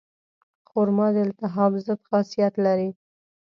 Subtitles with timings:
[0.69, 2.89] خرما د التهاب ضد خاصیت لري.